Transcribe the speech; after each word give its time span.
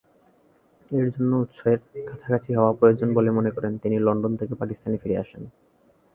এর 0.91 1.07
জন্য 1.11 1.31
উৎসের 1.35 1.77
কাছাকাছি 2.09 2.49
হওয়া 2.53 2.73
প্রয়োজন 2.73 3.09
বলে 3.13 3.29
মনে 3.31 3.51
করে 3.51 3.67
তিনি 3.83 3.97
লন্ডন 3.99 4.33
থেকে 4.37 4.53
পাকিস্তানে 4.55 4.97
ফিরে 4.97 5.15
আসেন। 5.17 5.43